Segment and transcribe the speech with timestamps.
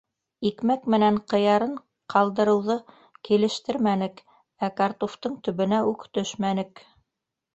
[0.49, 1.73] Икмәк менән ҡыярын
[2.13, 2.77] ҡалдырыуҙы
[3.29, 4.23] килештермәнек,
[4.69, 6.83] ә картуфтың төбөнә үк төшмәнек.